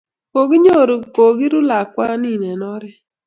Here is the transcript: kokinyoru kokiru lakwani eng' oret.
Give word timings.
kokinyoru 0.31 0.95
kokiru 1.15 1.59
lakwani 1.69 2.29
eng' 2.49 2.65
oret. 2.73 2.97